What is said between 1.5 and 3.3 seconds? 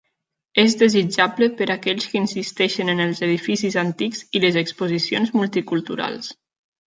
per a aquells que insisteixen en els